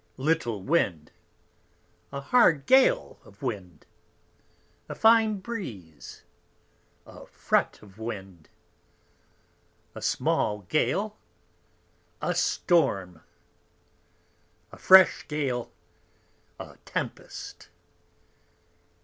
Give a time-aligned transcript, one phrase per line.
[0.17, 1.11] _Little Wind.
[1.61, 3.85] | A hard Gale of Wind.
[4.89, 6.23] A fine Breeze.
[6.65, 8.49] | A Fret of Wind.
[9.93, 11.19] A small Gale.
[11.71, 13.21] | A Storm.
[14.71, 15.71] A fresh Gale.
[16.17, 17.69] | _A Tempest.